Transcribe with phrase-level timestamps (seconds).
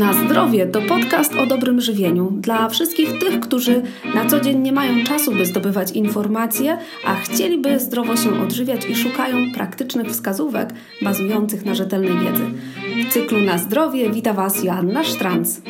[0.00, 3.82] Na zdrowie to podcast o dobrym żywieniu dla wszystkich tych, którzy
[4.14, 8.96] na co dzień nie mają czasu, by zdobywać informacje, a chcieliby zdrowo się odżywiać i
[8.96, 12.44] szukają praktycznych wskazówek bazujących na rzetelnej wiedzy.
[13.08, 15.60] W cyklu Na zdrowie wita Was Joanna Sztranc.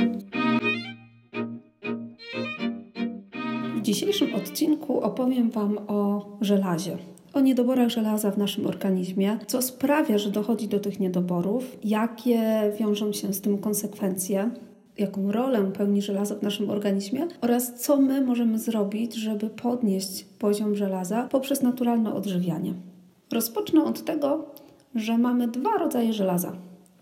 [3.76, 6.98] W dzisiejszym odcinku opowiem Wam o żelazie
[7.32, 13.12] o niedoborach żelaza w naszym organizmie, co sprawia, że dochodzi do tych niedoborów, jakie wiążą
[13.12, 14.50] się z tym konsekwencje,
[14.98, 20.74] jaką rolę pełni żelazo w naszym organizmie oraz co my możemy zrobić, żeby podnieść poziom
[20.74, 22.74] żelaza poprzez naturalne odżywianie.
[23.32, 24.44] Rozpocznę od tego,
[24.94, 26.52] że mamy dwa rodzaje żelaza: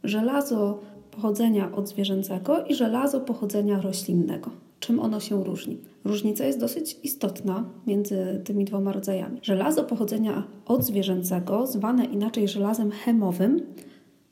[0.04, 4.50] żelazo pochodzenia odzwierzęcego i żelazo pochodzenia roślinnego.
[4.80, 5.78] Czym ono się różni?
[6.04, 9.40] Różnica jest dosyć istotna między tymi dwoma rodzajami.
[9.42, 13.60] Żelazo pochodzenia odzwierzęcego, zwane inaczej żelazem chemowym,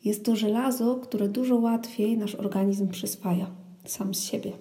[0.04, 3.46] jest to żelazo, które dużo łatwiej nasz organizm przyswaja
[3.84, 4.52] sam z siebie,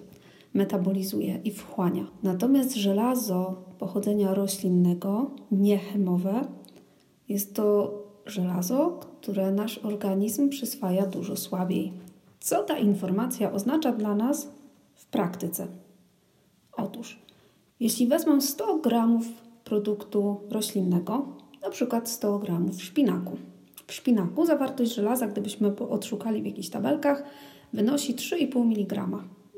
[0.54, 2.06] metabolizuje i wchłania.
[2.22, 6.40] Natomiast żelazo pochodzenia roślinnego, niechemowe,
[7.28, 7.94] jest to
[8.26, 11.92] żelazo, które nasz organizm przyswaja dużo słabiej.
[12.40, 14.55] Co ta informacja oznacza dla nas
[15.16, 15.66] praktyce?
[16.72, 17.18] Otóż,
[17.80, 19.26] jeśli wezmę 100 gramów
[19.64, 21.26] produktu roślinnego,
[21.62, 23.36] na przykład 100 gramów szpinaku.
[23.86, 27.24] W szpinaku zawartość żelaza, gdybyśmy odszukali w jakichś tabelkach,
[27.72, 29.06] wynosi 3,5 mg.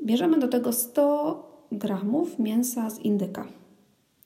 [0.05, 3.47] Bierzemy do tego 100 gramów mięsa z indyka.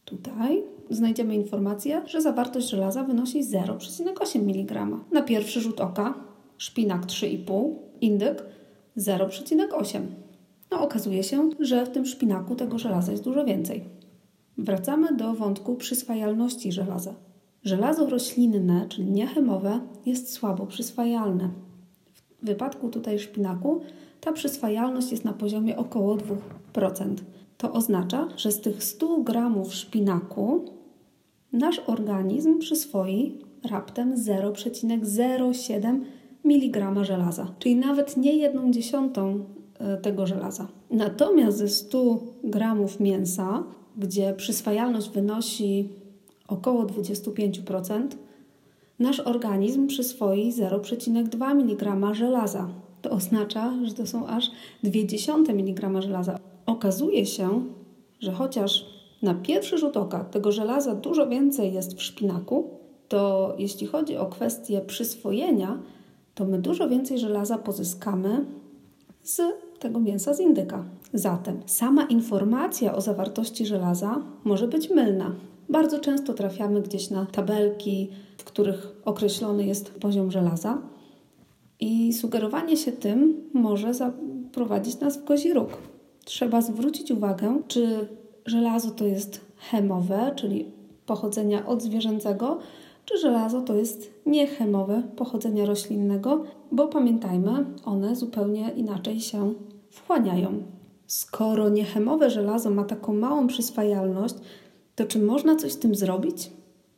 [0.06, 4.88] Tutaj znajdziemy informację, że zawartość żelaza wynosi 0,8 mg.
[5.12, 6.14] Na pierwszy rzut oka
[6.58, 8.46] szpinak 3,5, indyk
[8.98, 10.02] 0,8
[10.74, 13.84] no okazuje się, że w tym szpinaku tego żelaza jest dużo więcej.
[14.58, 17.14] Wracamy do wątku przyswajalności żelaza.
[17.64, 21.50] Żelazo roślinne, czyli niechemowe, jest słabo przyswajalne.
[22.42, 23.82] W wypadku tutaj szpinaku
[24.22, 26.18] ta przyswajalność jest na poziomie około
[26.74, 27.16] 2%.
[27.58, 30.66] To oznacza, że z tych 100 gramów szpinaku
[31.52, 33.38] nasz organizm przyswoi
[33.70, 36.00] raptem 0,07
[36.46, 39.46] mg żelaza, czyli nawet nie jedną dziesiątą
[40.02, 40.68] tego żelaza.
[40.92, 43.64] Natomiast ze 100 gramów mięsa,
[43.98, 45.90] gdzie przyswajalność wynosi
[46.48, 48.08] około 25%,
[49.00, 52.70] nasz organizm przyswoi 0,2 mg żelaza.
[53.02, 54.52] To oznacza, że to są aż
[54.84, 56.40] 0,2 mg żelaza.
[56.66, 57.64] Okazuje się,
[58.20, 58.86] że chociaż
[59.22, 62.70] na pierwszy rzut oka tego żelaza dużo więcej jest w szpinaku,
[63.08, 65.80] to jeśli chodzi o kwestię przyswojenia,
[66.36, 68.46] to my dużo więcej żelaza pozyskamy
[69.24, 69.42] z
[69.84, 70.84] tego mięsa z indyka.
[71.14, 75.36] Zatem sama informacja o zawartości żelaza może być mylna.
[75.70, 80.82] Bardzo często trafiamy gdzieś na tabelki, w których określony jest poziom żelaza,
[81.80, 85.78] i sugerowanie się tym może zaprowadzić nas w kozi róg.
[86.26, 88.08] Trzeba zwrócić uwagę, czy
[88.46, 90.66] żelazo to jest chemowe, czyli
[91.06, 92.60] pochodzenia odzwierzęcego,
[93.06, 99.54] czy żelazo to jest niechemowe pochodzenia roślinnego, bo pamiętajmy, one zupełnie inaczej się
[99.94, 100.64] wchłaniają.
[101.08, 104.36] Skoro niechemowe żelazo ma taką małą przyswajalność,
[104.96, 106.52] to czy można coś z tym zrobić?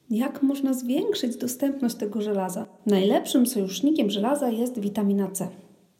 [0.09, 2.65] Jak można zwiększyć dostępność tego żelaza?
[2.85, 5.47] Najlepszym sojusznikiem żelaza jest witamina C.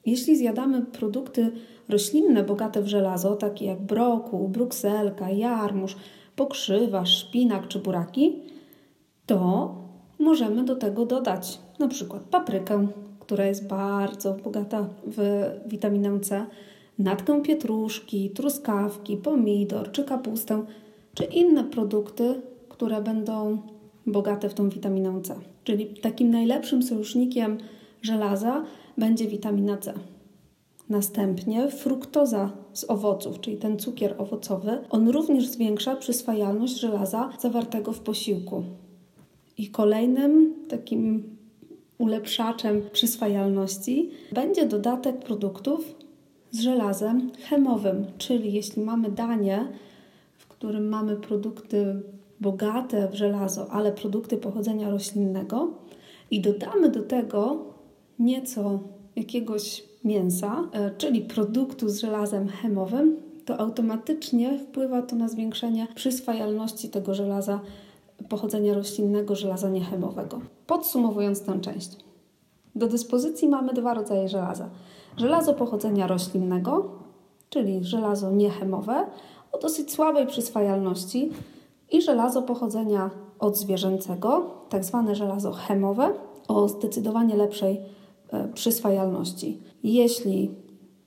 [0.05, 1.51] Jeśli zjadamy produkty
[1.89, 5.95] roślinne bogate w żelazo, takie jak brokuł, brukselka, jarmuż,
[6.35, 8.41] pokrzywa, szpinak czy buraki,
[9.25, 9.75] to
[10.19, 12.88] możemy do tego dodać na przykład paprykę,
[13.19, 16.45] która jest bardzo bogata w witaminę C,
[17.00, 20.66] natkę pietruszki, truskawki, pomidor czy kapustę,
[21.13, 23.57] czy inne produkty, które będą
[24.06, 25.35] bogate w tą witaminę C.
[25.63, 27.57] Czyli takim najlepszym sojusznikiem
[28.01, 28.63] żelaza
[28.97, 29.94] będzie witamina C.
[30.89, 38.00] Następnie fruktoza z owoców, czyli ten cukier owocowy, on również zwiększa przyswajalność żelaza zawartego w
[38.00, 38.63] posiłku.
[39.57, 41.23] I kolejnym takim
[41.97, 45.96] ulepszaczem przyswajalności będzie dodatek produktów
[46.55, 49.67] z żelazem chemowym, czyli jeśli mamy danie,
[50.37, 52.02] w którym mamy produkty
[52.40, 55.72] bogate w żelazo, ale produkty pochodzenia roślinnego
[56.31, 57.66] i dodamy do tego
[58.19, 58.79] nieco
[59.16, 63.16] jakiegoś mięsa, e, czyli produktu z żelazem chemowym,
[63.46, 67.59] to automatycznie wpływa to na zwiększenie przyswajalności tego żelaza
[68.29, 70.41] pochodzenia roślinnego, żelaza niechemowego.
[70.67, 71.90] Podsumowując tę część.
[72.75, 74.69] Do dyspozycji mamy dwa rodzaje żelaza.
[75.17, 76.85] Żelazo pochodzenia roślinnego,
[77.50, 79.06] czyli żelazo niechemowe
[79.52, 81.32] o dosyć słabej przyswajalności
[81.91, 83.09] i żelazo pochodzenia
[83.40, 86.14] odzwierzęcego, tak zwane żelazo chemowe
[86.47, 87.82] o zdecydowanie lepszej
[88.32, 89.62] e, przyswajalności.
[89.84, 90.52] Jeśli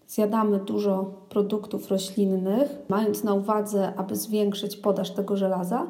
[0.06, 5.86] zjadamy dużo produktów roślinnych, mając na uwadze, aby zwiększyć podaż tego żelaza,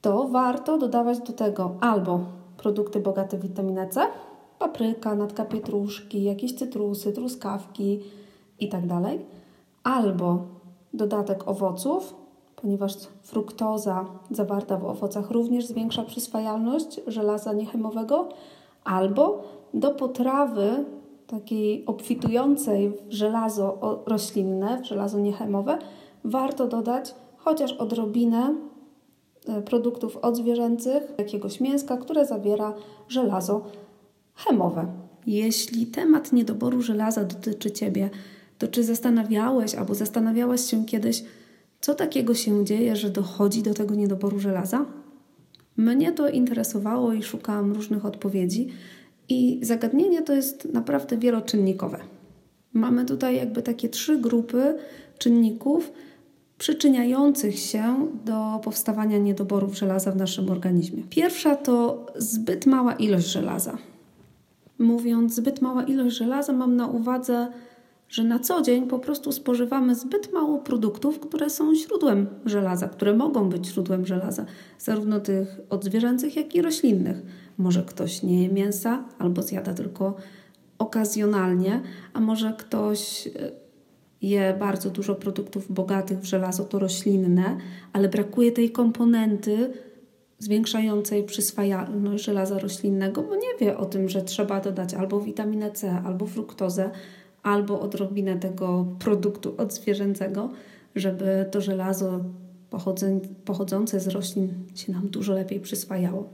[0.00, 2.20] to warto dodawać do tego albo
[2.56, 4.00] produkty bogate w witaminę C,
[4.60, 8.00] papryka, natka pietruszki, jakieś cytrusy, truskawki
[8.60, 9.18] itd., tak
[9.84, 10.38] albo
[10.94, 12.14] dodatek owoców,
[12.56, 12.92] ponieważ
[13.22, 18.28] fruktoza zawarta w owocach również zwiększa przyswajalność żelaza niechemowego,
[18.84, 19.42] albo
[19.74, 20.84] do potrawy
[21.26, 25.78] takiej obfitującej w żelazo roślinne, w żelazo niechemowe,
[26.24, 28.54] warto dodać chociaż odrobinę
[29.48, 32.74] e, produktów odzwierzęcych, jakiegoś mięska, które zawiera
[33.08, 33.60] żelazo
[34.44, 34.86] chemowe.
[35.26, 38.10] Jeśli temat niedoboru żelaza dotyczy Ciebie,
[38.58, 41.24] to czy zastanawiałeś albo zastanawiałaś się kiedyś,
[41.80, 44.86] co takiego się dzieje, że dochodzi do tego niedoboru żelaza?
[45.76, 48.68] Mnie to interesowało i szukałam różnych odpowiedzi,
[49.30, 51.98] i zagadnienie to jest naprawdę wieloczynnikowe.
[52.72, 54.74] Mamy tutaj jakby takie trzy grupy
[55.18, 55.92] czynników
[56.58, 61.02] przyczyniających się do powstawania niedoborów żelaza w naszym organizmie.
[61.10, 63.78] Pierwsza to zbyt mała ilość żelaza.
[64.80, 67.48] Mówiąc zbyt mała ilość żelaza, mam na uwadze,
[68.08, 73.14] że na co dzień po prostu spożywamy zbyt mało produktów, które są źródłem żelaza, które
[73.14, 74.44] mogą być źródłem żelaza,
[74.78, 77.22] zarówno tych odzwierzęcych, jak i roślinnych.
[77.58, 80.16] Może ktoś nie je mięsa albo zjada tylko
[80.78, 81.80] okazjonalnie,
[82.12, 83.30] a może ktoś e,
[84.22, 87.56] je bardzo dużo produktów bogatych w żelazo, to roślinne,
[87.92, 89.72] ale brakuje tej komponenty
[90.40, 96.02] zwiększającej przyswajalność żelaza roślinnego, bo nie wie o tym, że trzeba dodać albo witaminę C,
[96.04, 96.90] albo fruktozę,
[97.42, 100.50] albo odrobinę tego produktu odzwierzęcego,
[100.94, 102.20] żeby to żelazo
[103.44, 106.28] pochodzące z roślin się nam dużo lepiej przyswajało.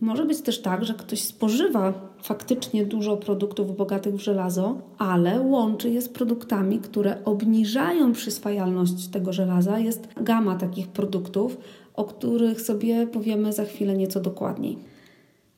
[0.00, 1.92] Może być też tak, że ktoś spożywa
[2.22, 9.32] faktycznie dużo produktów bogatych w żelazo, ale łączy je z produktami, które obniżają przyswajalność tego
[9.32, 9.78] żelaza.
[9.78, 11.56] Jest gama takich produktów,
[11.94, 14.78] o których sobie powiemy za chwilę nieco dokładniej.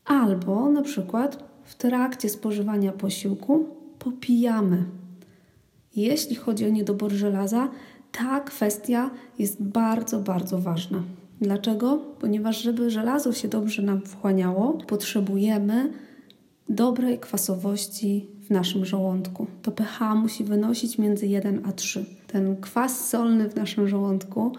[0.05, 4.85] Albo na przykład w trakcie spożywania posiłku popijamy.
[5.97, 7.69] Jeśli chodzi o niedobór żelaza,
[8.13, 11.03] ta kwestia jest bardzo, bardzo ważna.
[11.41, 11.99] Dlaczego?
[12.21, 15.93] Ponieważ, żeby żelazo się dobrze nam wchłaniało, potrzebujemy
[16.69, 19.47] dobrej kwasowości w naszym żołądku.
[19.63, 22.05] To pH musi wynosić między 1 a 3.
[22.27, 24.53] Ten kwas solny w naszym żołądku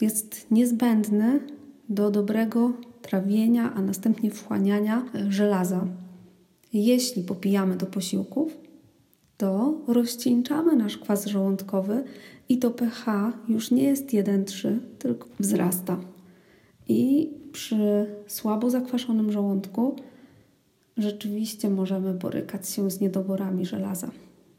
[0.00, 1.40] jest niezbędny
[1.88, 2.72] do dobrego
[3.02, 5.86] trawienia, a następnie wchłaniania żelaza.
[6.72, 8.58] Jeśli popijamy do posiłków,
[9.36, 12.04] to rozcieńczamy nasz kwas żołądkowy
[12.48, 16.00] i to pH już nie jest 1,3, tylko wzrasta.
[16.88, 19.96] I przy słabo zakwaszonym żołądku
[20.96, 24.10] rzeczywiście możemy borykać się z niedoborami żelaza.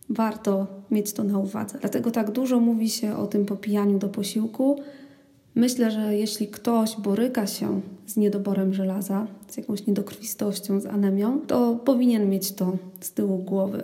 [0.10, 1.78] Warto mieć to na uwadze.
[1.80, 4.80] Dlatego tak dużo mówi się o tym popijaniu do posiłku.
[5.60, 11.76] Myślę, że jeśli ktoś boryka się z niedoborem żelaza, z jakąś niedokrwistością, z anemią, to
[11.86, 13.84] powinien mieć to z tyłu głowy,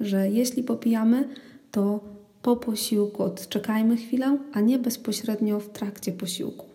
[0.00, 1.28] że jeśli popijamy,
[1.70, 2.00] to
[2.42, 6.66] po posiłku odczekajmy chwilę, a nie bezpośrednio w trakcie posiłku.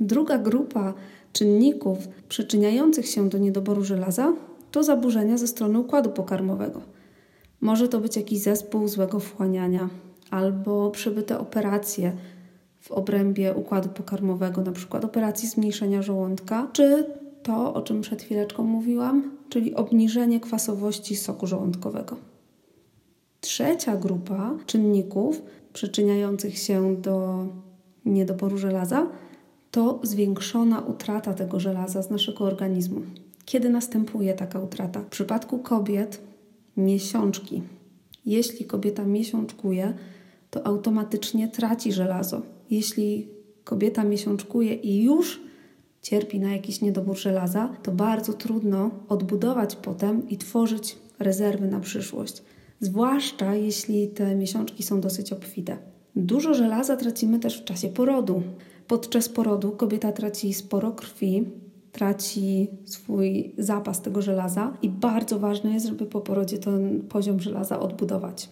[0.00, 0.94] Druga grupa
[1.32, 1.98] czynników
[2.28, 4.32] przyczyniających się do niedoboru żelaza
[4.70, 6.82] to zaburzenia ze strony układu pokarmowego.
[7.60, 9.88] Może to być jakiś zespół złego wchłaniania
[10.30, 12.12] albo przebyte operacje
[12.88, 17.06] w obrębie układu pokarmowego, na przykład operacji zmniejszenia żołądka, czy
[17.42, 22.16] to, o czym przed chwileczką mówiłam, czyli obniżenie kwasowości soku żołądkowego.
[23.40, 25.42] Trzecia grupa czynników
[25.72, 27.46] przyczyniających się do
[28.04, 29.06] niedoboru żelaza
[29.70, 33.00] to zwiększona utrata tego żelaza z naszego organizmu.
[33.44, 35.00] Kiedy następuje taka utrata?
[35.00, 36.20] W przypadku kobiet
[36.76, 37.62] miesiączki.
[38.26, 39.94] Jeśli kobieta miesiączkuje,
[40.50, 42.42] to automatycznie traci żelazo.
[42.70, 43.28] Jeśli
[43.64, 45.40] kobieta miesiączkuje i już
[46.02, 52.42] cierpi na jakiś niedobór żelaza, to bardzo trudno odbudować potem i tworzyć rezerwy na przyszłość.
[52.80, 55.78] Zwłaszcza jeśli te miesiączki są dosyć obfite.
[56.16, 58.42] Dużo żelaza tracimy też w czasie porodu.
[58.86, 61.44] Podczas porodu kobieta traci sporo krwi,
[61.92, 67.80] traci swój zapas tego żelaza i bardzo ważne jest, żeby po porodzie ten poziom żelaza
[67.80, 68.48] odbudować.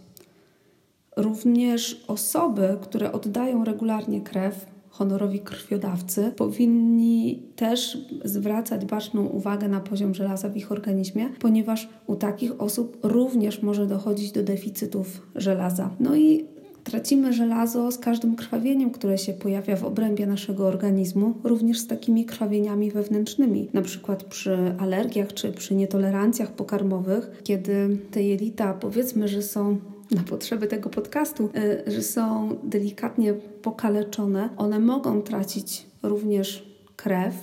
[1.17, 10.15] Również osoby, które oddają regularnie krew, honorowi krwiodawcy, powinni też zwracać baczną uwagę na poziom
[10.15, 15.91] żelaza w ich organizmie, ponieważ u takich osób również może dochodzić do deficytów żelaza.
[16.01, 16.45] No i
[16.87, 22.25] Tracimy żelazo z każdym krwawieniem, które się pojawia w obrębie naszego organizmu, również z takimi
[22.25, 29.43] krwawieniami wewnętrznymi, na przykład przy alergiach czy przy nietolerancjach pokarmowych, kiedy te jelita powiedzmy, że
[29.43, 29.79] są
[30.11, 31.51] na potrzeby tego podcastu,
[31.87, 37.35] y, że są delikatnie pokaleczone, one mogą tracić również krew,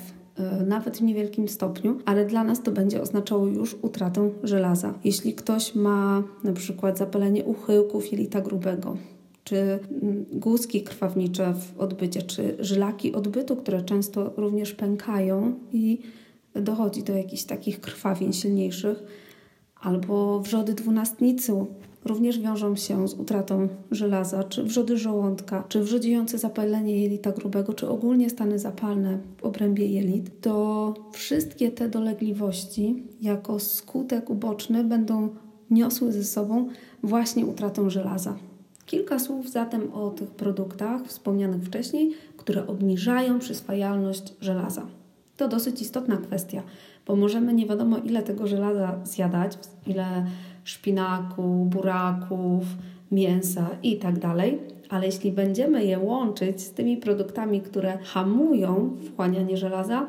[0.62, 4.94] y, nawet w niewielkim stopniu, ale dla nas to będzie oznaczało już utratę żelaza.
[5.04, 8.98] Jeśli ktoś ma na przykład zapalenie uchyłków jelita grubego,
[9.44, 16.00] czy mm, guzki krwawnicze w odbycie, czy żylaki odbytu, które często również pękają i
[16.56, 19.04] dochodzi do jakichś takich krwawień silniejszych,
[19.82, 21.66] albo wrzody dwunastnicy
[22.06, 27.90] również wiążą się z utratą żelaza, czy wrzody żołądka, czy wrzodziejące zapalenie jelita grubego, czy
[27.90, 35.30] ogólnie stany zapalne w obrębie jelit, to wszystkie te dolegliwości jako skutek uboczny będą
[35.72, 36.68] niosły ze sobą
[37.04, 38.36] właśnie utratę żelaza.
[38.86, 44.86] Kilka słów zatem o tych produktach wspomnianych wcześniej, które obniżają przyswajalność żelaza.
[45.38, 46.64] To dosyć istotna kwestia,
[47.08, 49.58] bo możemy nie wiadomo ile tego żelaza zjadać,
[49.88, 50.26] ile
[50.64, 52.64] szpinaku, buraków,
[53.12, 54.16] mięsa i tak
[54.90, 60.08] ale jeśli będziemy je łączyć z tymi produktami, które hamują wchłanianie żelaza,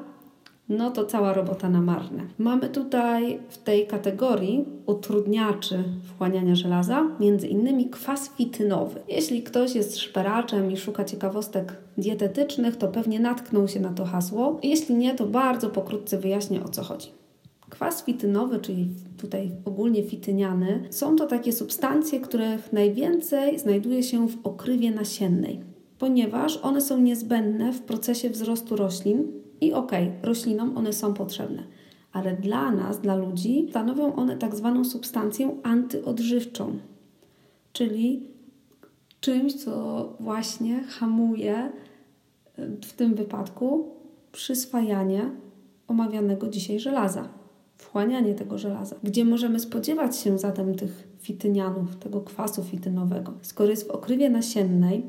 [0.69, 2.23] no to cała robota na marne.
[2.39, 9.01] Mamy tutaj w tej kategorii utrudniaczy wchłaniania żelaza, między innymi kwas fitynowy.
[9.09, 14.59] Jeśli ktoś jest szperaczem i szuka ciekawostek dietetycznych, to pewnie natknął się na to hasło.
[14.63, 17.24] Jeśli nie, to bardzo pokrótce wyjaśnię o co chodzi.
[17.75, 24.47] Kwas fitynowy, czyli tutaj ogólnie fityniany, są to takie substancje, których najwięcej znajduje się w
[24.47, 25.61] okrywie nasiennej,
[25.99, 31.62] ponieważ one są niezbędne w procesie wzrostu roślin, i okej, okay, roślinom one są potrzebne,
[32.12, 36.78] ale dla nas, dla ludzi, stanowią one tak zwaną substancję antyodżywczą,
[37.73, 38.26] czyli
[39.21, 41.73] czymś, co właśnie hamuje
[42.59, 43.88] w tym wypadku
[44.33, 45.31] przyswajanie
[45.88, 47.28] omawianego dzisiaj żelaza,
[47.85, 48.97] wchłanianie tego żelaza.
[49.03, 53.33] Gdzie możemy spodziewać się zatem tych fitynianów, tego kwasu fitynowego?
[53.43, 55.03] Skoro jest w okrywie nasiennej,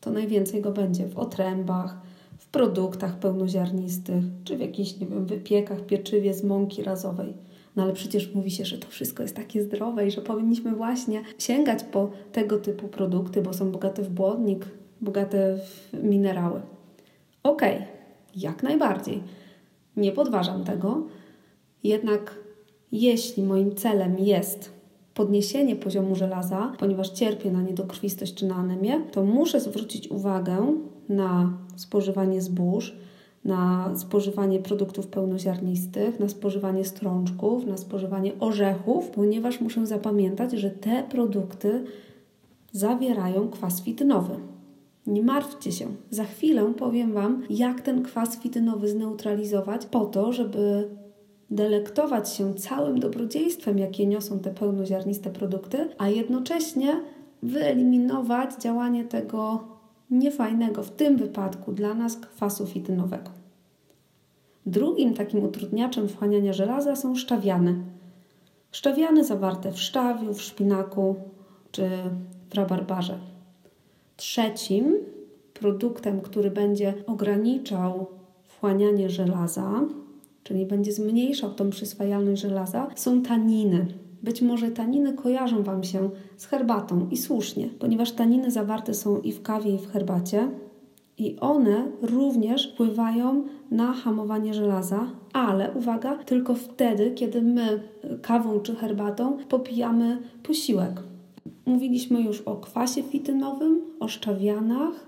[0.00, 2.00] to najwięcej go będzie w otrębach,
[2.38, 7.34] w produktach pełnoziarnistych, czy w jakichś, nie wiem, wypiekach, pieczywie z mąki razowej.
[7.76, 11.22] No ale przecież mówi się, że to wszystko jest takie zdrowe i że powinniśmy właśnie
[11.38, 14.66] sięgać po tego typu produkty, bo są bogate w błonnik,
[15.00, 16.60] bogate w minerały.
[17.42, 17.86] Okej, okay,
[18.36, 19.22] jak najbardziej.
[19.96, 21.06] Nie podważam tego.
[21.84, 22.34] Jednak
[22.92, 24.72] jeśli moim celem jest
[25.14, 30.76] podniesienie poziomu żelaza, ponieważ cierpię na niedokrwistość czy na anemię, to muszę zwrócić uwagę
[31.08, 32.96] na spożywanie zbóż,
[33.44, 41.02] na spożywanie produktów pełnoziarnistych, na spożywanie strączków, na spożywanie orzechów, ponieważ muszę zapamiętać, że te
[41.02, 41.84] produkty
[42.72, 44.34] zawierają kwas fitynowy.
[45.06, 50.88] Nie martwcie się, za chwilę powiem Wam, jak ten kwas fitynowy zneutralizować, po to, żeby
[51.50, 57.00] delektować się całym dobrodziejstwem, jakie niosą te pełnoziarniste produkty, a jednocześnie
[57.42, 59.64] wyeliminować działanie tego
[60.10, 63.30] niefajnego, w tym wypadku dla nas kwasu fitynowego.
[64.66, 67.74] Drugim takim utrudniaczem wchłaniania żelaza są szczawiany.
[68.72, 71.16] Szczawiany zawarte w szczawiu, w szpinaku
[71.70, 71.90] czy
[72.50, 73.18] w rabarbarze.
[74.16, 74.96] Trzecim
[75.54, 78.06] produktem, który będzie ograniczał
[78.44, 79.80] wchłanianie żelaza,
[80.46, 83.86] czyli będzie zmniejszał tą przyswajalność żelaza, są taniny.
[84.22, 89.32] Być może taniny kojarzą Wam się z herbatą i słusznie, ponieważ taniny zawarte są i
[89.32, 90.48] w kawie, i w herbacie.
[91.18, 97.82] I one również wpływają na hamowanie żelaza, ale uwaga, tylko wtedy, kiedy my
[98.22, 101.02] kawą czy herbatą popijamy posiłek.
[101.66, 105.05] Mówiliśmy już o kwasie fitynowym, o szczawianach,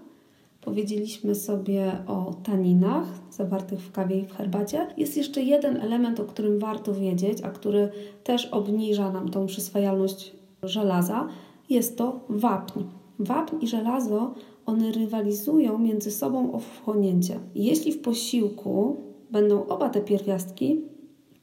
[0.68, 4.86] Powiedzieliśmy sobie o taninach zawartych w kawie i w herbacie.
[4.96, 7.90] Jest jeszcze jeden element, o którym warto wiedzieć, a który
[8.24, 10.32] też obniża nam tą przyswajalność
[10.62, 11.28] żelaza.
[11.70, 12.80] Jest to wapń.
[13.18, 14.34] Wapń i żelazo
[14.66, 17.38] one rywalizują między sobą o wchłonięcie.
[17.54, 18.96] Jeśli w posiłku
[19.30, 20.80] będą oba te pierwiastki,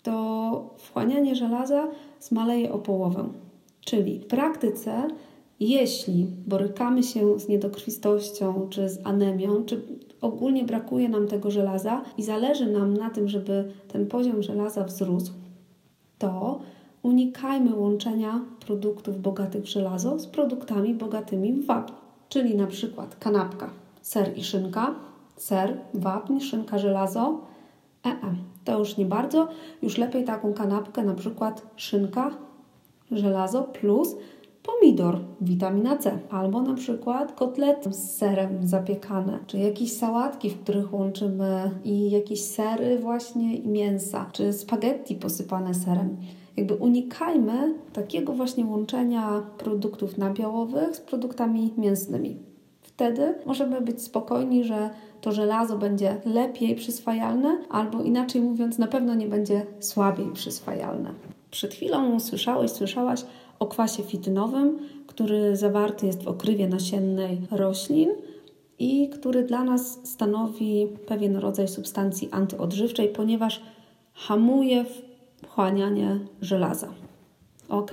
[0.04, 1.88] to wchłanianie żelaza
[2.20, 3.30] zmaleje o połowę.
[3.82, 5.08] Czyli w praktyce
[5.60, 9.82] jeśli borykamy się z niedokrwistością, czy z anemią, czy
[10.22, 15.34] ogólnie brakuje nam tego żelaza i zależy nam na tym, żeby ten poziom żelaza wzrósł,
[16.18, 16.60] to
[17.04, 21.94] unikajmy łączenia produktów bogatych w żelazo z produktami bogatymi w wapń,
[22.30, 23.70] czyli na przykład kanapka,
[24.02, 24.96] ser i szynka,
[25.38, 27.42] ser, wapń, szynka, żelazo.
[28.06, 28.36] E, -e.
[28.64, 29.48] to już nie bardzo,
[29.82, 32.32] już lepiej taką kanapkę, na przykład szynka,
[33.12, 34.16] żelazo plus
[34.66, 40.94] pomidor, witamina C, albo na przykład kotlety z serem zapiekane, czy jakieś sałatki, w których
[40.94, 46.18] łączymy i jakieś sery właśnie i mięsa, czy spaghetti posypane serem.
[46.58, 52.38] Jakby unikajmy takiego właśnie łączenia produktów nabiałowych z produktami mięsnymi.
[52.82, 54.90] Wtedy możemy być spokojni, że
[55.22, 61.14] to żelazo będzie lepiej przyswajalne, albo inaczej mówiąc, na pewno nie będzie słabiej przyswajalne.
[61.52, 63.26] Przed chwilą słyszałeś, słyszałaś
[63.60, 68.10] o kwasie fitynowym, który zawarty jest w okrywie nasiennej roślin
[68.80, 73.62] i który dla nas stanowi pewien rodzaj substancji antyodżywczej, ponieważ
[74.14, 74.86] hamuje
[75.44, 76.88] wchłanianie żelaza.
[77.70, 77.92] Ok.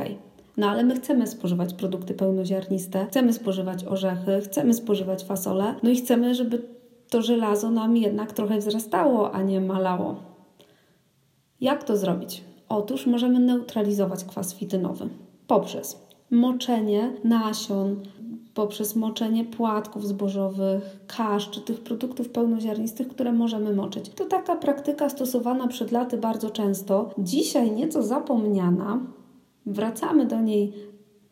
[0.57, 5.97] No ale my chcemy spożywać produkty pełnoziarniste, chcemy spożywać orzechy, chcemy spożywać fasole, no i
[5.97, 6.63] chcemy, żeby
[7.11, 10.17] to żelazo nam jednak trochę wzrastało, a nie malało.
[11.61, 12.45] Jak to zrobić?
[12.69, 15.09] Otóż możemy neutralizować kwas fitynowy
[15.53, 18.01] poprzez moczenie nasion,
[18.55, 24.09] poprzez moczenie płatków zbożowych, kasz czy tych produktów pełnoziarnistych, które możemy moczyć.
[24.09, 27.11] To taka praktyka stosowana przed laty bardzo często.
[27.19, 29.01] Dzisiaj nieco zapomniana.
[29.67, 30.73] Wracamy do niej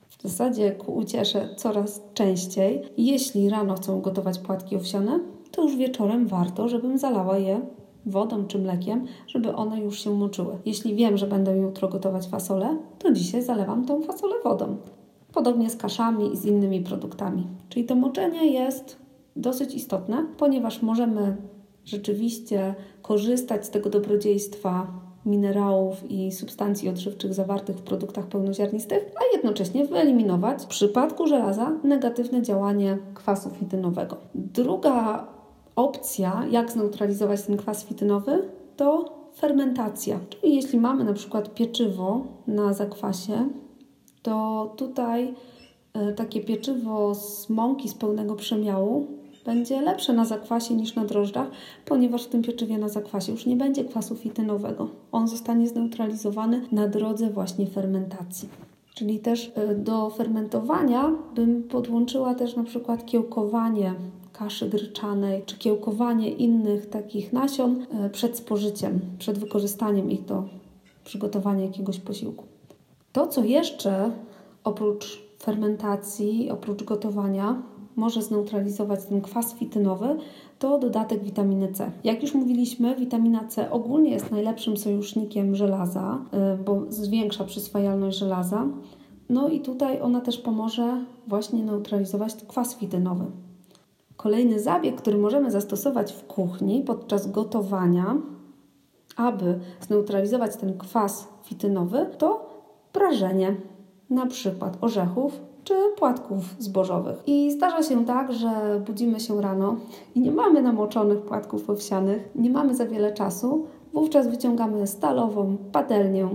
[0.08, 2.82] w zasadzie ku uciesze coraz częściej.
[2.96, 7.60] Jeśli rano chcą gotować płatki owsiane, to już wieczorem warto, żebym zalała je
[8.06, 10.58] wodą czy mlekiem, żeby one już się moczyły.
[10.66, 14.76] Jeśli wiem, że będę jutro gotować fasolę, to dzisiaj zalewam tą fasolę wodą.
[15.32, 17.46] Podobnie z kaszami i z innymi produktami.
[17.68, 18.96] Czyli to moczenie jest
[19.36, 21.36] dosyć istotne, ponieważ możemy
[21.84, 24.86] rzeczywiście korzystać z tego dobrodziejstwa
[25.26, 32.42] minerałów i substancji odżywczych zawartych w produktach pełnoziarnistych, a jednocześnie wyeliminować w przypadku żelaza negatywne
[32.42, 34.16] działanie kwasu fitynowego.
[34.34, 35.26] Druga
[35.76, 38.42] opcja, jak zneutralizować ten kwas fitynowy,
[38.76, 40.20] to fermentacja.
[40.30, 43.48] Czyli jeśli mamy na przykład pieczywo na zakwasie,
[44.22, 45.34] to tutaj
[45.94, 49.06] e, takie pieczywo z mąki z pełnego przemiału
[49.44, 51.50] będzie lepsze na zakwasie niż na drożdżach,
[51.84, 54.88] ponieważ w tym pieczywie na zakwasie już nie będzie kwasu fitynowego.
[55.12, 58.48] On zostanie zneutralizowany na drodze właśnie fermentacji.
[58.94, 63.94] Czyli też e, do fermentowania bym podłączyła też na przykład kiełkowanie
[64.40, 70.44] kaszy gryczanej czy kiełkowanie innych takich nasion e, przed spożyciem, przed wykorzystaniem ich do
[71.04, 72.44] przygotowania jakiegoś posiłku.
[73.12, 74.10] To, co jeszcze
[74.64, 77.62] oprócz fermentacji, oprócz gotowania
[77.96, 80.16] może zneutralizować ten kwas fitynowy,
[80.58, 81.90] to dodatek witaminy C.
[82.04, 86.18] Jak już mówiliśmy, witamina C ogólnie jest najlepszym sojusznikiem żelaza,
[86.54, 88.66] y, bo zwiększa przyswajalność żelaza.
[89.28, 93.24] No i tutaj ona też pomoże właśnie neutralizować kwas fitynowy.
[94.22, 98.16] Kolejny zabieg, który możemy zastosować w kuchni podczas gotowania,
[99.16, 102.50] aby zneutralizować ten kwas fitynowy, to
[102.92, 103.56] prażenie,
[104.10, 107.22] na przykład orzechów czy płatków zbożowych.
[107.26, 109.76] I zdarza się tak, że budzimy się rano
[110.14, 116.28] i nie mamy namoczonych płatków owsianych, nie mamy za wiele czasu, wówczas wyciągamy stalową patelnię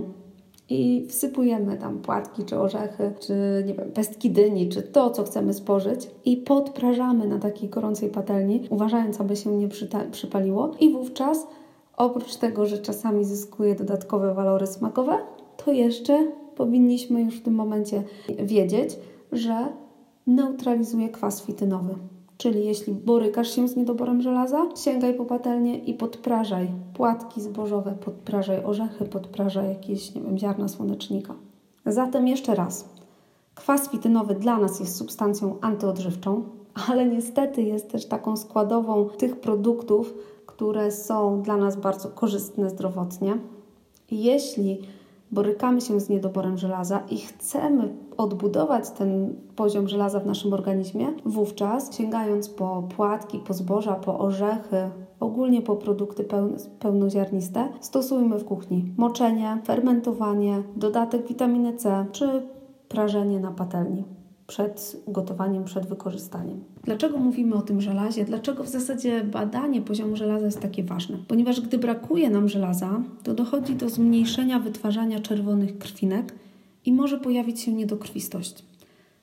[0.68, 5.54] i wsypujemy tam płatki, czy orzechy, czy nie wiem, pestki dyni, czy to, co chcemy
[5.54, 9.68] spożyć i podprażamy na takiej gorącej patelni, uważając, aby się nie
[10.12, 11.46] przypaliło i wówczas
[11.96, 15.18] oprócz tego, że czasami zyskuje dodatkowe walory smakowe,
[15.64, 18.02] to jeszcze powinniśmy już w tym momencie
[18.38, 18.98] wiedzieć,
[19.32, 19.68] że
[20.26, 21.94] neutralizuje kwas fitynowy.
[22.38, 28.64] Czyli jeśli borykasz się z niedoborem żelaza, sięgaj po patelnię i podprażaj płatki zbożowe, podprażaj
[28.64, 31.34] orzechy, podprażaj jakieś, nie wiem, ziarna słonecznika.
[31.86, 32.88] Zatem jeszcze raz.
[33.54, 36.44] Kwas fitynowy dla nas jest substancją antyodżywczą,
[36.88, 40.14] ale niestety jest też taką składową tych produktów,
[40.46, 43.38] które są dla nas bardzo korzystne zdrowotnie.
[44.10, 44.82] Jeśli
[45.30, 51.96] borykamy się z niedoborem żelaza i chcemy odbudować ten poziom żelaza w naszym organizmie, wówczas
[51.96, 56.26] sięgając po płatki, po zboża, po orzechy, ogólnie po produkty
[56.78, 62.42] pełnoziarniste, stosujmy w kuchni moczenie, fermentowanie, dodatek witaminy C czy
[62.88, 64.15] prażenie na patelni
[64.46, 66.64] przed gotowaniem, przed wykorzystaniem.
[66.84, 68.24] Dlaczego mówimy o tym żelazie?
[68.24, 71.18] Dlaczego w zasadzie badanie poziomu żelaza jest takie ważne?
[71.28, 76.34] Ponieważ gdy brakuje nam żelaza, to dochodzi do zmniejszenia wytwarzania czerwonych krwinek
[76.84, 78.64] i może pojawić się niedokrwistość.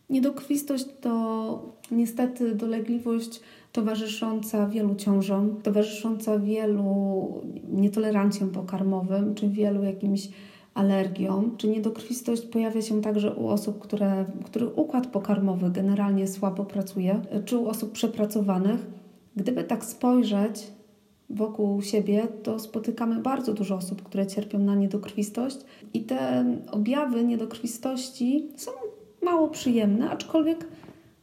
[0.09, 3.39] Niedokrwistość to niestety dolegliwość
[3.71, 7.27] towarzysząca wielu ciążom, towarzysząca wielu
[7.71, 10.29] nietolerancjom pokarmowym czy wielu jakimś
[10.73, 17.21] alergią, czy niedokrwistość pojawia się także u osób, które, których układ pokarmowy generalnie słabo pracuje,
[17.45, 18.85] czy u osób przepracowanych.
[19.35, 20.67] Gdyby tak spojrzeć
[21.29, 25.57] wokół siebie, to spotykamy bardzo dużo osób, które cierpią na niedokrwistość
[25.93, 28.71] i te objawy niedokrwistości są
[29.21, 30.67] mało przyjemne, aczkolwiek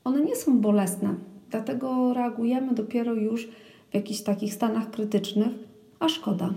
[0.04, 1.14] one nie są bolesne.
[1.50, 3.48] Dlatego reagujemy dopiero już
[3.90, 5.52] w jakichś takich stanach krytycznych,
[5.98, 6.54] a szkoda.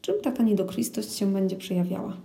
[0.00, 2.16] Czym taka niedokrwistość się będzie przejawiała?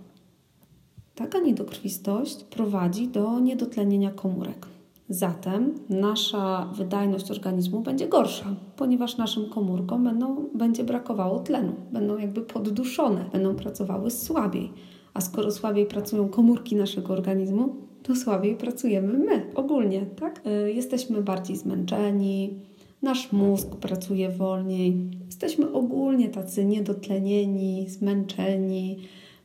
[1.14, 4.66] Taka niedokrwistość prowadzi do niedotlenienia komórek.
[5.08, 12.40] Zatem nasza wydajność organizmu będzie gorsza, ponieważ naszym komórkom będą, będzie brakowało tlenu, będą jakby
[12.40, 14.72] podduszone, będą pracowały słabiej.
[15.14, 20.42] A skoro słabiej pracują komórki naszego organizmu, to słabiej pracujemy my ogólnie, tak?
[20.46, 22.54] Y, jesteśmy bardziej zmęczeni,
[23.02, 28.98] nasz mózg pracuje wolniej, jesteśmy ogólnie tacy niedotlenieni, zmęczeni,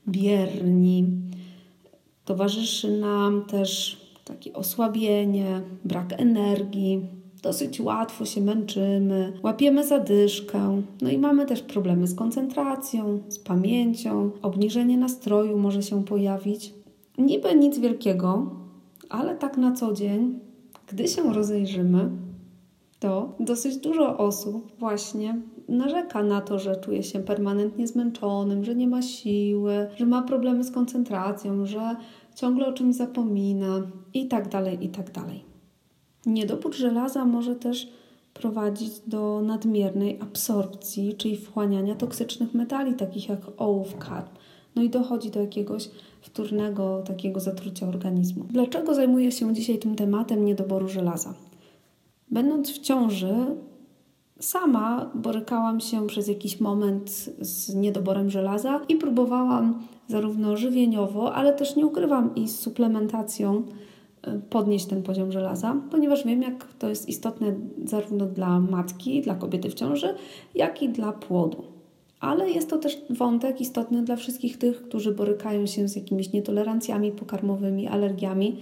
[0.08, 1.06] bierni.
[2.26, 7.02] Towarzyszy nam też takie osłabienie, brak energii,
[7.44, 14.32] dosyć łatwo się męczymy, łapiemy zadyszkę, no i mamy też problemy z koncentracją, z pamięcią,
[14.42, 16.74] obniżenie nastroju może się pojawić.
[17.18, 18.52] Niby nic wielkiego,
[19.10, 20.40] ale tak na co dzień,
[20.88, 22.10] gdy się rozejrzymy,
[23.00, 28.88] to dosyć dużo osób właśnie narzeka na to, że czuje się permanentnie zmęczonym, że nie
[28.88, 31.96] ma siły, że ma problemy z koncentracją, że
[32.36, 33.82] ciągle o czymś zapomina
[34.14, 35.44] i tak dalej, i tak dalej.
[36.26, 37.88] Niedobór żelaza może też
[38.34, 44.30] prowadzić do nadmiernej absorpcji, czyli wchłaniania toksycznych metali, takich jak ołów, kadm.
[44.76, 45.90] No i dochodzi do jakiegoś
[46.22, 48.46] wtórnego takiego zatrucia organizmu.
[48.50, 51.34] Dlaczego zajmuję się dzisiaj tym tematem niedoboru żelaza?
[52.32, 53.36] Będąc w ciąży,
[54.40, 61.76] sama borykałam się przez jakiś moment z niedoborem żelaza i próbowałam zarówno żywieniowo, ale też
[61.76, 63.64] nie ukrywam i z suplementacją
[64.28, 69.36] y, podnieść ten poziom żelaza, ponieważ wiem, jak to jest istotne zarówno dla matki, dla
[69.36, 70.16] kobiety w ciąży,
[70.56, 71.64] jak i dla płodu.
[72.20, 77.12] Ale jest to też wątek istotny dla wszystkich tych, którzy borykają się z jakimiś nietolerancjami
[77.12, 78.58] pokarmowymi, alergiami.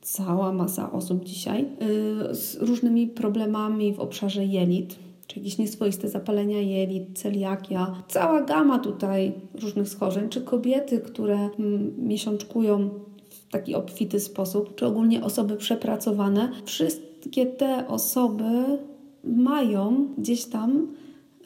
[0.00, 4.96] Cała masa osób dzisiaj yy, z różnymi problemami w obszarze jelit,
[5.38, 12.90] jakieś nieswoiste zapalenia jelit, celiakia, cała gama tutaj różnych schorzeń, czy kobiety, które mm, miesiączkują
[13.30, 18.78] w taki obfity sposób, czy ogólnie osoby przepracowane, wszystkie te osoby
[19.24, 20.88] mają gdzieś tam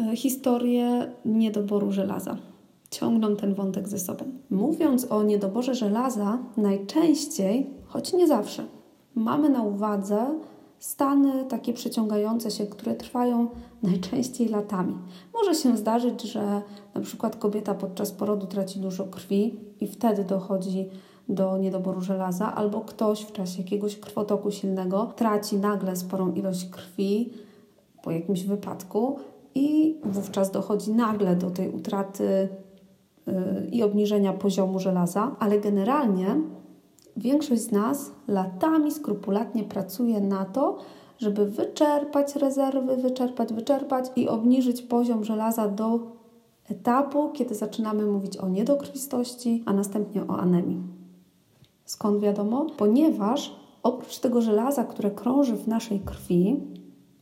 [0.01, 2.37] e, historię niedoboru żelaza.
[2.91, 4.25] Ciągną ten wątek ze sobą.
[4.51, 8.65] Mówiąc o niedoborze żelaza, najczęściej, choć nie zawsze,
[9.15, 10.27] mamy na uwadze
[10.83, 13.49] stany takie przeciągające się, które trwają
[13.83, 14.95] najczęściej latami.
[15.35, 16.63] Może się zdarzyć, że
[16.95, 20.89] na przykład kobieta podczas porodu traci dużo krwi i wtedy dochodzi
[21.29, 27.33] do niedoboru żelaza, albo ktoś w czasie jakiegoś krwotoku silnego traci nagle sporą ilość krwi
[28.03, 29.19] po jakimś wypadku
[29.55, 32.49] i wówczas dochodzi nagle do tej utraty
[33.27, 33.35] yy,
[33.73, 36.37] i obniżenia poziomu żelaza, ale generalnie
[37.17, 40.79] większość z nas latami skrupulatnie pracuje na to,
[41.19, 46.01] żeby wyczerpać rezerwy, wyczerpać, wyczerpać i obniżyć poziom żelaza do
[46.71, 50.83] etapu, kiedy zaczynamy mówić o niedokrwistości, a następnie o anemii.
[51.85, 52.67] Skąd wiadomo?
[52.77, 56.61] Ponieważ oprócz tego żelaza, które krąży w naszej krwi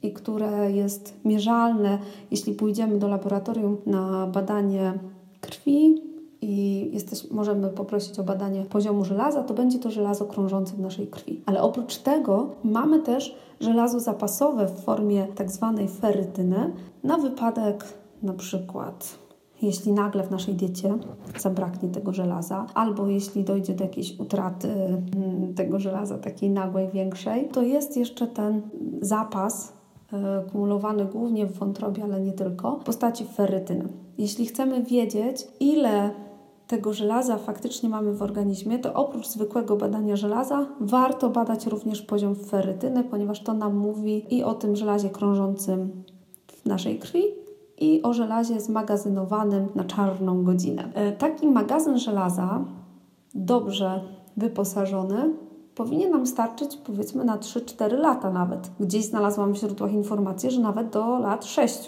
[0.03, 1.99] i które jest mierzalne,
[2.31, 4.93] jeśli pójdziemy do laboratorium na badanie
[5.41, 6.10] krwi,
[6.43, 11.07] i jesteś, możemy poprosić o badanie poziomu żelaza, to będzie to żelazo krążące w naszej
[11.07, 11.43] krwi.
[11.47, 16.73] Ale oprócz tego mamy też żelazo zapasowe w formie tak zwanej ferytyny
[17.05, 17.85] na wypadek
[18.23, 19.19] na przykład
[19.63, 20.99] jeśli nagle w naszej diecie
[21.39, 27.49] zabraknie tego żelaza, albo jeśli dojdzie do jakiejś utraty mm, tego żelaza takiej nagłej, większej,
[27.49, 28.63] to jest jeszcze ten
[29.01, 29.73] zapas
[30.13, 33.89] e, kumulowany głównie w wątrobie, ale nie tylko, w postaci ferytyny.
[34.19, 36.11] Jeśli chcemy wiedzieć, ile
[36.71, 42.35] tego żelaza faktycznie mamy w organizmie, to oprócz zwykłego badania żelaza warto badać również poziom
[42.35, 46.05] ferytyny, ponieważ to nam mówi i o tym żelazie krążącym
[46.47, 47.23] w naszej krwi,
[47.81, 50.93] i o żelazie zmagazynowanym na czarną godzinę.
[50.95, 52.65] E, taki magazyn żelaza,
[53.35, 54.01] dobrze
[54.37, 55.35] wyposażony,
[55.75, 58.71] powinien nam starczyć powiedzmy na 3-4 lata nawet.
[58.81, 61.87] Gdzieś znalazłam w źródłach informację, że nawet do lat 6.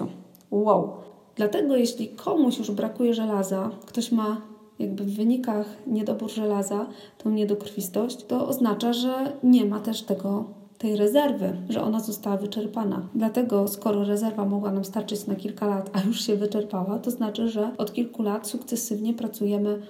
[0.50, 0.92] Wow!
[1.36, 4.51] Dlatego jeśli komuś już brakuje żelaza, ktoś ma
[4.82, 6.86] jakby w wynikach niedobór żelaza,
[7.18, 10.44] tą niedokrwistość, to oznacza, że nie ma też tego
[10.78, 13.08] tej rezerwy, że ona została wyczerpana.
[13.14, 17.48] Dlatego, skoro rezerwa mogła nam starczyć na kilka lat, a już się wyczerpała, to znaczy,
[17.48, 19.82] że od kilku lat sukcesywnie pracujemy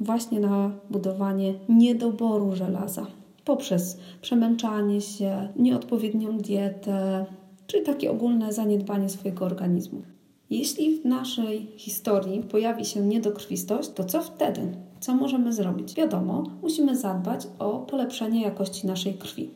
[0.00, 3.06] właśnie na budowanie niedoboru żelaza
[3.46, 7.26] poprzez przemęczanie się, nieodpowiednią dietę,
[7.66, 10.02] czyli takie ogólne zaniedbanie swojego organizmu.
[10.50, 14.60] Jeśli w naszej historii pojawi się niedokrwistość, to co wtedy?
[15.00, 15.94] Co możemy zrobić?
[15.94, 19.50] Wiadomo, musimy zadbać o polepszenie jakości naszej krwi.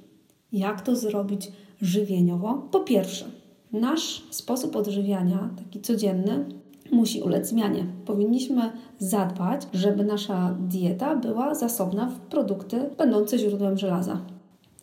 [0.53, 2.69] Jak to zrobić żywieniowo?
[2.71, 3.25] Po pierwsze,
[3.73, 6.45] nasz sposób odżywiania, taki codzienny,
[6.93, 7.87] musi ulec zmianie.
[8.07, 14.21] Powinniśmy zadbać, żeby nasza dieta była zasobna w produkty będące źródłem żelaza.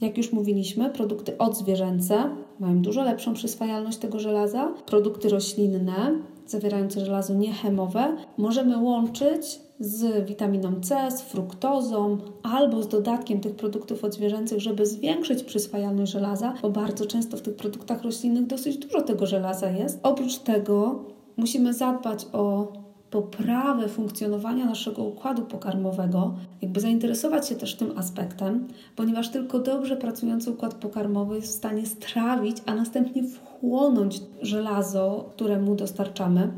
[0.01, 2.29] Jak już mówiliśmy, produkty odzwierzęce
[2.59, 4.73] mają dużo lepszą przyswajalność tego żelaza.
[4.85, 13.39] Produkty roślinne zawierające żelazo niechemowe możemy łączyć z witaminą C, z fruktozą albo z dodatkiem
[13.39, 18.77] tych produktów odzwierzęcych, żeby zwiększyć przyswajalność żelaza, bo bardzo często w tych produktach roślinnych dosyć
[18.77, 19.99] dużo tego żelaza jest.
[20.03, 21.05] Oprócz tego
[21.37, 22.67] musimy zadbać o
[23.11, 30.51] poprawę funkcjonowania naszego układu pokarmowego, jakby zainteresować się też tym aspektem, ponieważ tylko dobrze pracujący
[30.51, 36.51] układ pokarmowy jest w stanie strawić, a następnie wchłonąć żelazo, które mu dostarczamy.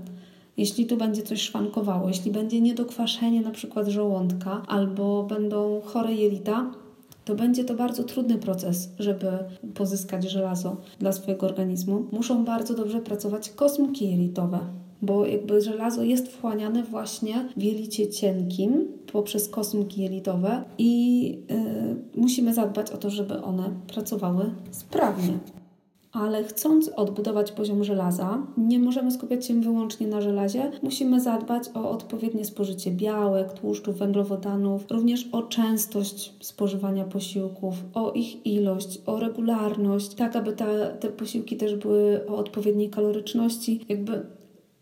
[0.57, 6.71] Jeśli tu będzie coś szwankowało, jeśli będzie niedokwaszenie na przykład żołądka albo będą chore jelita,
[7.25, 9.27] to będzie to bardzo trudny proces, żeby
[9.73, 12.05] pozyskać żelazo dla swojego organizmu.
[12.12, 14.59] Muszą bardzo dobrze pracować kosmki jelitowe,
[15.01, 22.53] bo jakby żelazo jest wchłaniane właśnie w jelicie cienkim poprzez kosmki jelitowe i yy, musimy
[22.53, 25.33] zadbać o to, żeby one pracowały sprawnie.
[26.12, 30.71] Ale chcąc odbudować poziom żelaza, nie możemy skupiać się wyłącznie na żelazie.
[30.83, 38.45] Musimy zadbać o odpowiednie spożycie białek, tłuszczów, węglowodanów, również o częstość spożywania posiłków, o ich
[38.45, 43.85] ilość, o regularność, tak aby te, te posiłki też były o odpowiedniej kaloryczności.
[43.89, 44.21] Jakby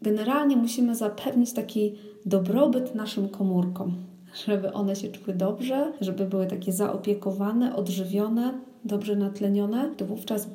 [0.02, 3.96] generalnie musimy zapewnić taki dobrobyt naszym komórkom,
[4.46, 8.54] żeby one się czuły dobrze, żeby były takie zaopiekowane, odżywione,
[8.86, 10.48] dobrze natlenione, to wówczas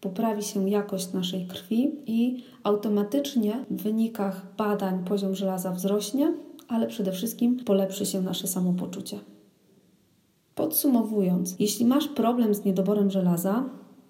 [0.00, 6.32] poprawi się jakość naszej krwi i automatycznie w wynikach badań poziom żelaza wzrośnie,
[6.68, 9.18] ale przede wszystkim polepszy się nasze samopoczucie.
[10.54, 13.64] Podsumowując, jeśli masz problem z niedoborem żelaza,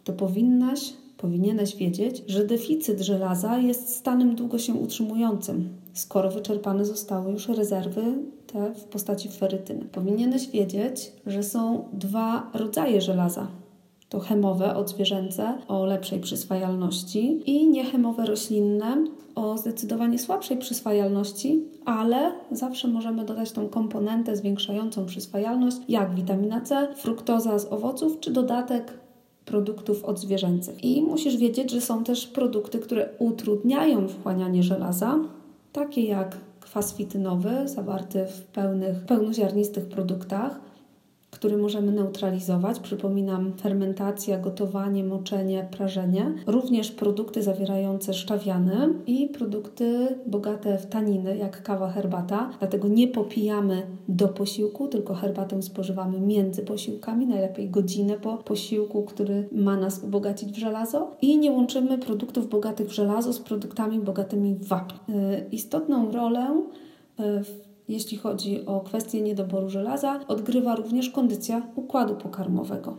[0.04, 7.32] to powinnaś, powinieneś wiedzieć, że deficyt żelaza jest stanem długo się utrzymującym, skoro wyczerpane zostały
[7.32, 8.02] już rezerwy
[8.46, 9.84] te w postaci ferytyny.
[9.84, 13.48] Powinieneś wiedzieć, że są dwa rodzaje żelaza
[14.14, 22.88] to chemowe odzwierzęce o lepszej przyswajalności i niechemowe roślinne o zdecydowanie słabszej przyswajalności, ale zawsze
[22.88, 29.03] możemy dodać tą komponentę zwiększającą przyswajalność, jak witamina C, fruktoza z owoców czy dodatek
[29.54, 30.84] produktów odzwierzęcych.
[30.84, 35.18] I musisz wiedzieć, że są też produkty, które utrudniają wchłanianie żelaza,
[35.72, 40.60] takie jak kwas fitynowy zawarty w pełnych, pełnoziarnistych produktach,
[41.34, 42.80] który możemy neutralizować.
[42.80, 46.34] Przypominam, fermentacja, gotowanie, moczenie, prażenie.
[46.46, 52.50] Również produkty zawierające szczawiany i produkty bogate w taniny, jak kawa, herbata.
[52.58, 59.48] Dlatego nie popijamy do posiłku, tylko herbatę spożywamy między posiłkami, najlepiej godzinę po posiłku, który
[59.52, 61.10] ma nas ubogacić w żelazo.
[61.22, 64.94] I nie łączymy produktów bogatych w żelazo z produktami bogatymi w wapń.
[65.12, 66.62] Y, istotną rolę
[67.20, 72.96] y, w jeśli chodzi o kwestię niedoboru żelaza, odgrywa również kondycja układu pokarmowego.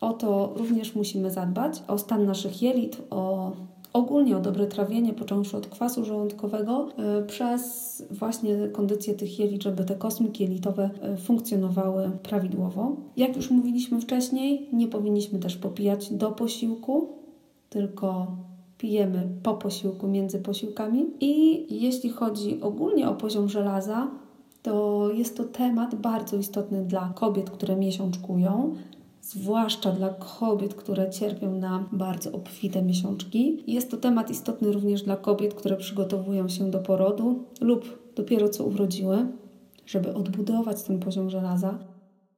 [0.00, 3.52] O to również musimy zadbać, o stan naszych jelit, o
[3.92, 9.84] ogólnie o dobre trawienie, począwszy od kwasu żołądkowego, e, przez właśnie kondycję tych jelit, żeby
[9.84, 12.96] te kosmiki jelitowe e, funkcjonowały prawidłowo.
[13.16, 17.08] Jak już mówiliśmy wcześniej, nie powinniśmy też popijać do posiłku,
[17.70, 18.26] tylko
[18.78, 21.06] pijemy po posiłku, między posiłkami.
[21.20, 24.10] I jeśli chodzi ogólnie o poziom żelaza,
[24.66, 28.74] to jest to temat bardzo istotny dla kobiet, które miesiączkują,
[29.22, 33.62] zwłaszcza dla kobiet, które cierpią na bardzo obfite miesiączki.
[33.66, 38.64] Jest to temat istotny również dla kobiet, które przygotowują się do porodu lub dopiero co
[38.64, 39.26] urodziły,
[39.86, 41.78] żeby odbudować ten poziom żelaza,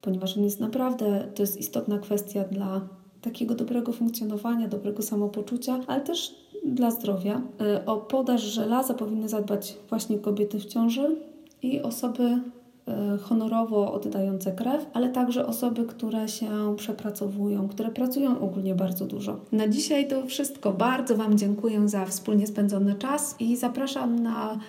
[0.01, 2.81] ponieważ on jest naprawdę, to jest istotna kwestia dla
[3.21, 7.41] takiego dobrego funkcjonowania, dobrego samopoczucia, ale też dla zdrowia.
[7.61, 11.29] E, o podaż żelaza powinny zadbać właśnie kobiety w ciąży,
[11.61, 18.75] i osoby e, honorowo oddające krew, ale także osoby, które się przepracowują, które pracują ogólnie
[18.75, 19.39] bardzo dużo.
[19.51, 20.73] Na dzisiaj to wszystko.
[20.73, 24.59] Bardzo Wam dziękuję za wspólnie spędzony czas i zapraszam na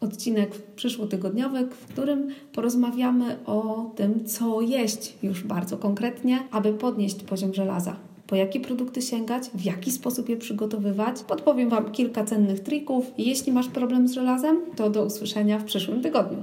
[0.00, 7.54] odcinek przyszłotygodniowy, w którym porozmawiamy o tym, co jeść już bardzo konkretnie, aby podnieść poziom
[7.54, 7.96] żelaza
[8.28, 11.22] po jakie produkty sięgać, w jaki sposób je przygotowywać.
[11.22, 13.12] Podpowiem Wam kilka cennych trików.
[13.18, 16.42] Jeśli masz problem z żelazem, to do usłyszenia w przyszłym tygodniu.